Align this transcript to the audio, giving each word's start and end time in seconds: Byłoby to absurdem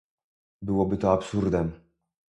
Byłoby 0.61 0.97
to 0.97 1.11
absurdem 1.11 1.73